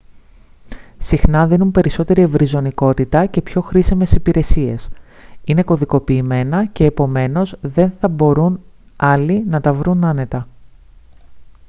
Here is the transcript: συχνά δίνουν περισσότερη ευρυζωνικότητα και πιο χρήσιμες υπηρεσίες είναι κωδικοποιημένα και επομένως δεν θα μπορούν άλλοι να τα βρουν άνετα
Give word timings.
συχνά 0.97 1.47
δίνουν 1.47 1.71
περισσότερη 1.71 2.21
ευρυζωνικότητα 2.21 3.25
και 3.25 3.41
πιο 3.41 3.61
χρήσιμες 3.61 4.11
υπηρεσίες 4.11 4.89
είναι 5.43 5.63
κωδικοποιημένα 5.63 6.65
και 6.65 6.85
επομένως 6.85 7.55
δεν 7.61 7.91
θα 7.99 8.07
μπορούν 8.07 8.63
άλλοι 8.95 9.43
να 9.47 9.61
τα 9.61 9.73
βρουν 9.73 10.03
άνετα 10.05 10.47